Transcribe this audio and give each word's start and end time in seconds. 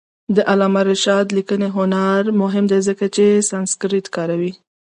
د 0.35 0.37
علامه 0.51 0.81
رشاد 0.91 1.25
لیکنی 1.37 1.69
هنر 1.77 2.21
مهم 2.41 2.65
دی 2.71 2.79
ځکه 2.87 3.05
چې 3.15 3.25
سانسکریت 3.49 4.07
کاروي. 4.15 4.53